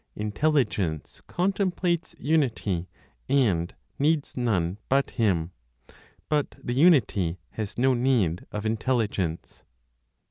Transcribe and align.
Intelligence 0.15 1.21
contemplates 1.27 2.15
Unity, 2.17 2.89
and 3.29 3.75
needs 3.99 4.35
none 4.35 4.79
but 4.89 5.11
Him; 5.11 5.51
but 6.27 6.55
the 6.57 6.73
Unity 6.73 7.37
has 7.51 7.77
no 7.77 7.93
need 7.93 8.47
of 8.51 8.65
Intelligence. 8.65 9.61